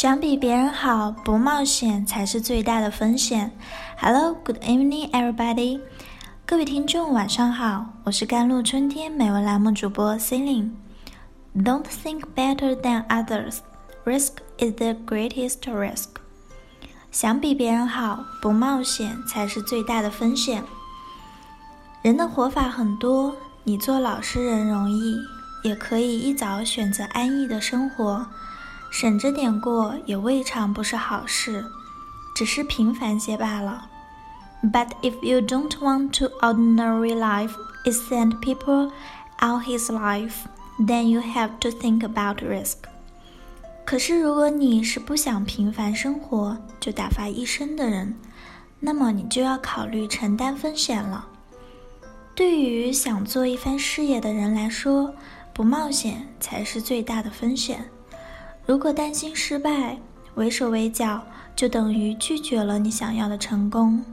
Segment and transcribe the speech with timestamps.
[0.00, 3.50] 想比别人好，不冒险才是最大的风险。
[3.98, 5.80] Hello, good evening, everybody.
[6.46, 10.70] 各位听众，晚上好，我是甘露春天美文栏目主播 Celine。
[11.56, 13.56] Don't think better than others.
[14.04, 16.06] Risk is the greatest risk.
[17.10, 20.62] 想比别人好，不冒险才是最大的风险。
[22.02, 23.34] 人的活法很多，
[23.64, 25.16] 你做老实人容易，
[25.64, 28.24] 也可以一早选择安逸的生活。
[28.90, 31.64] 省着点过也未尝不是好事，
[32.34, 33.88] 只是平凡些罢了。
[34.62, 38.90] But if you don't want to ordinary life is send people
[39.40, 40.34] out his life,
[40.78, 42.76] then you have to think about risk.
[43.84, 48.16] 可是如果你是不想平凡生活就打发一生的人，
[48.80, 51.26] 那么你就要考虑承担风险了。
[52.34, 55.14] 对于想做一番事业的人来说，
[55.52, 57.90] 不冒险才是最大的风险。
[58.68, 59.96] 如果担心失败，
[60.34, 61.22] 畏手畏脚，
[61.56, 64.04] 就等于拒绝了你想要的成功。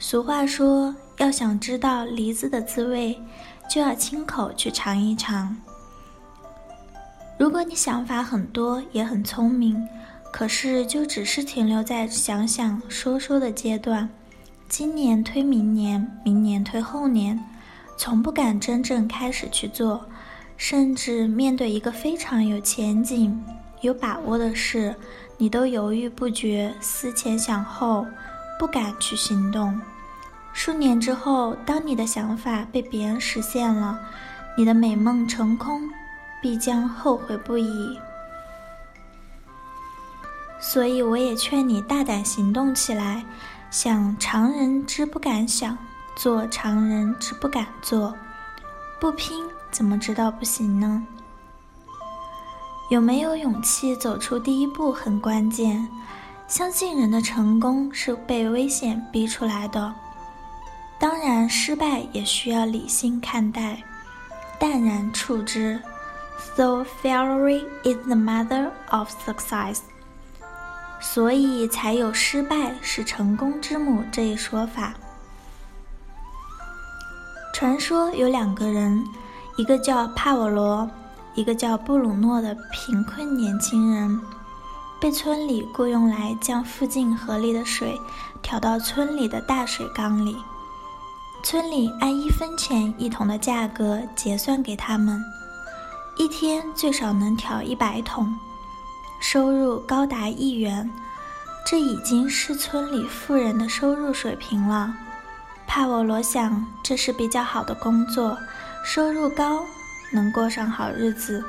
[0.00, 3.16] 俗话说，要想知道梨子的滋味，
[3.70, 5.56] 就要亲口去尝一尝。
[7.38, 9.86] 如果你想法很多，也很聪明，
[10.32, 14.08] 可是就只是停留在想想说说的阶段，
[14.68, 17.38] 今年推明年，明年推后年，
[17.96, 20.04] 从不敢真正开始去做，
[20.56, 23.40] 甚至面对一个非常有前景。
[23.80, 24.94] 有把握的事，
[25.36, 28.06] 你都犹豫不决，思前想后，
[28.58, 29.80] 不敢去行动。
[30.52, 33.98] 数年之后，当你的想法被别人实现了，
[34.56, 35.88] 你的美梦成空，
[36.42, 37.98] 必将后悔不已。
[40.60, 43.24] 所以，我也劝你大胆行动起来，
[43.70, 45.78] 想常人之不敢想，
[46.16, 48.12] 做常人之不敢做。
[48.98, 51.06] 不拼，怎么知道不行呢？
[52.88, 55.86] 有没有勇气走出第一步很关键。
[56.46, 59.94] 相信人的成功是被危险逼出来的，
[60.98, 63.82] 当然失败也需要理性看待，
[64.58, 65.78] 淡然处之。
[66.56, 69.80] So failure is the mother of success。
[71.00, 74.94] 所以才有失败是成功之母这一说法。
[77.52, 79.04] 传说有两个人，
[79.58, 80.88] 一个叫帕瓦罗。
[81.38, 84.20] 一个叫布鲁诺的贫困年轻人，
[84.98, 87.96] 被村里雇佣来将附近河里的水
[88.42, 90.36] 调到村里的大水缸里。
[91.44, 95.22] 村里按一分钱一桶的价格结算给他们，
[96.16, 98.36] 一天最少能调一百桶，
[99.20, 100.90] 收入高达一元。
[101.64, 104.92] 这已经是村里富人的收入水平了。
[105.68, 108.36] 帕沃罗想，这是比较好的工作，
[108.84, 109.64] 收入高。
[110.10, 111.44] 能过上好日子，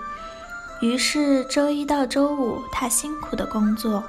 [0.82, 4.04] 于是周一到周五他辛苦的工作，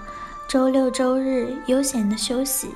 [0.49, 2.75] 周六周日悠闲的休息，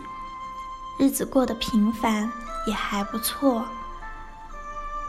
[0.98, 2.30] 日子过得平凡
[2.66, 3.64] 也还不错。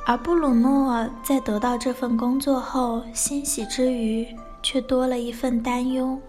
[0.08, 4.28] 而布鲁诺在得到这份工作后，欣喜之余
[4.62, 6.20] 却多了一份担忧。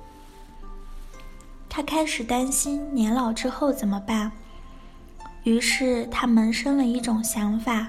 [1.68, 4.32] 他开始担心年老之后怎么办，
[5.44, 7.88] 于是他萌生了一种想法：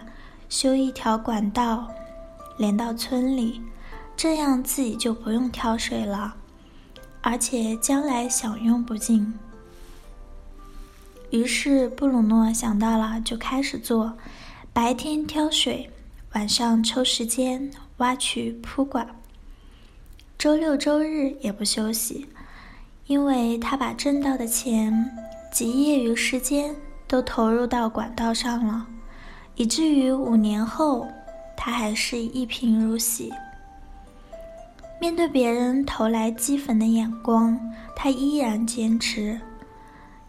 [0.50, 1.88] 修一条管道。
[2.58, 3.62] 连到村里，
[4.16, 6.36] 这样自己就不用挑水了，
[7.22, 9.34] 而且将来享用不尽。
[11.30, 14.18] 于是布鲁诺想到了，就开始做，
[14.74, 15.90] 白天挑水，
[16.34, 19.08] 晚上抽时间挖渠铺管，
[20.38, 22.28] 周六周日也不休息，
[23.06, 25.12] 因为他把挣到的钱
[25.52, 26.76] 及业余时间
[27.08, 28.88] 都投入到管道上了，
[29.56, 31.08] 以至于五年后。
[31.58, 33.34] 他还是一贫如洗。
[35.02, 37.60] 面对别人投来讥讽的眼光，
[37.96, 39.42] 他依然坚持。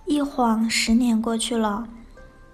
[0.06, 1.86] 一晃十年过去了，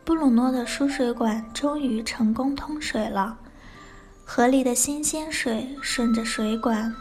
[0.04, 3.38] 布鲁诺的输水管终于成功通水了。
[4.24, 6.94] 河里的新鲜水顺着水管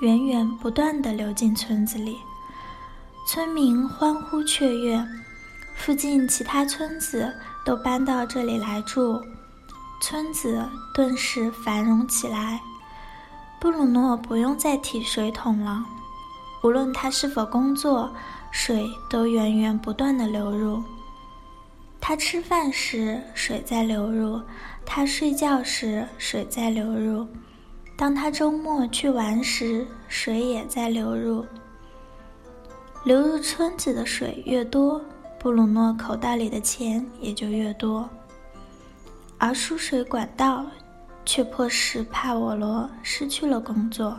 [0.00, 2.16] 源源不断地流进村子里，
[3.28, 5.06] 村民欢呼雀跃，
[5.76, 7.34] 附近其他村子
[7.64, 9.22] 都搬到这里来住。
[10.00, 12.60] 村子顿时繁荣起来。
[13.58, 15.84] 布鲁诺不用再提水桶了，
[16.62, 18.12] 无论他是否工作，
[18.50, 20.82] 水都源源不断的流入。
[22.00, 24.40] 他吃饭时，水在流入；
[24.84, 27.26] 他睡觉时，水在流入；
[27.96, 31.44] 当他周末去玩时，水也在流入。
[33.04, 35.00] 流入村子的水越多，
[35.40, 38.08] 布鲁诺口袋里的钱也就越多。
[39.38, 40.66] 而输水管道
[41.24, 44.18] 却迫使帕沃罗失去了工作。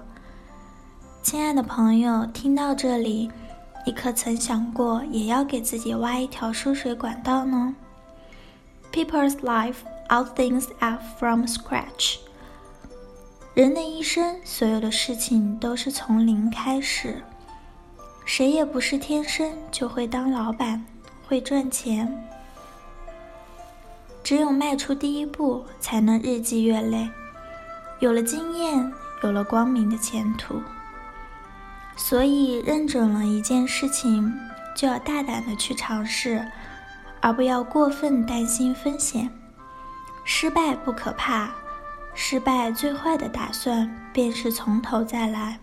[1.22, 3.32] 亲爱的朋友，听到这里，
[3.86, 7.76] 你可曾想过也要给自己挖一条输水管道呢
[8.92, 9.78] ？People's life
[10.08, 12.18] all things are from scratch。
[13.54, 17.24] 人的一生，所有的事情都是从零开始。
[18.24, 20.86] 谁也不是天生就会当老板，
[21.28, 22.08] 会赚钱。
[24.28, 27.10] 只有迈出第一步，才能日积月累。
[28.02, 28.92] 有了经验，
[29.24, 30.62] 有了光明的前途。
[31.96, 34.30] 所以，认准了一件事情，
[34.76, 36.46] 就要大胆的去尝试，
[37.22, 39.32] 而不要过分担心风险。
[40.26, 41.50] 失败不可怕。
[42.14, 45.58] 失败最坏的打算便是从头再来，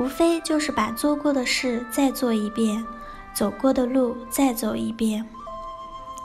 [0.00, 2.84] 无非就是把做过的事再做一遍，
[3.32, 5.24] 走过的路再走一遍，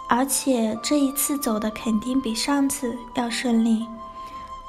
[0.09, 3.85] 而且这一次走的肯定比上次要顺利。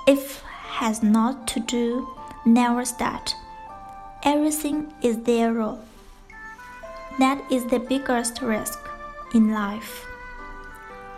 [0.07, 0.39] If
[0.79, 2.07] has not to do,
[2.45, 3.35] never start.
[4.23, 5.79] Everything is zero.
[7.19, 8.79] That is the biggest risk
[9.33, 10.05] in life.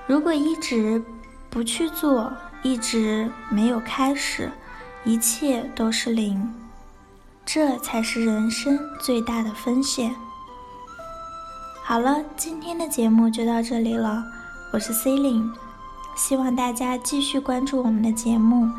[0.07, 1.03] 如果一直
[1.49, 2.33] 不去做。
[2.63, 4.53] 一直没有开始，
[5.03, 6.55] 一切都是零，
[7.47, 10.15] 这才是人生最大的风险。
[11.83, 14.23] 好了，今天的节目就到这里了，
[14.73, 15.53] 我是 c e l i n e
[16.17, 18.71] 希望大家继续关注我们的节目，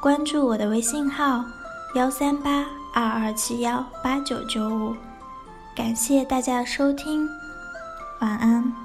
[0.00, 1.44] 关注我的微信号
[1.94, 4.94] 幺三八二二七幺八九九五，
[5.76, 7.28] 感谢大家的收听，
[8.20, 8.83] 晚安。